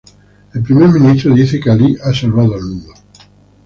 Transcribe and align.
El 0.55 0.63
primer 0.63 0.89
ministro 0.89 1.31
dice 1.35 1.59
que 1.59 1.69
Ali 1.69 1.95
ha 2.03 2.11
salvado 2.11 2.55
al 2.55 2.61
mundo. 2.63 2.91